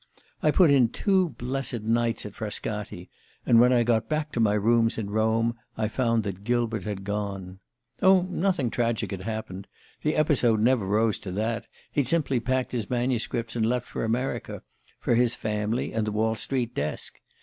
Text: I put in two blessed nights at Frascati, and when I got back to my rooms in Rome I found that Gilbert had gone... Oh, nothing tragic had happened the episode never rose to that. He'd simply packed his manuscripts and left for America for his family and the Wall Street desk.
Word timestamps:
I 0.41 0.49
put 0.49 0.71
in 0.71 0.89
two 0.89 1.29
blessed 1.37 1.81
nights 1.83 2.25
at 2.25 2.33
Frascati, 2.33 3.11
and 3.45 3.59
when 3.59 3.71
I 3.71 3.83
got 3.83 4.09
back 4.09 4.31
to 4.31 4.39
my 4.39 4.55
rooms 4.55 4.97
in 4.97 5.11
Rome 5.11 5.53
I 5.77 5.87
found 5.87 6.23
that 6.23 6.43
Gilbert 6.43 6.85
had 6.85 7.03
gone... 7.03 7.59
Oh, 8.01 8.23
nothing 8.23 8.71
tragic 8.71 9.11
had 9.11 9.21
happened 9.21 9.67
the 10.01 10.15
episode 10.15 10.59
never 10.59 10.87
rose 10.87 11.19
to 11.19 11.31
that. 11.33 11.67
He'd 11.91 12.07
simply 12.07 12.39
packed 12.39 12.71
his 12.71 12.89
manuscripts 12.89 13.55
and 13.55 13.63
left 13.63 13.87
for 13.87 14.03
America 14.03 14.63
for 14.99 15.13
his 15.13 15.35
family 15.35 15.93
and 15.93 16.07
the 16.07 16.11
Wall 16.11 16.33
Street 16.33 16.73
desk. 16.73 17.19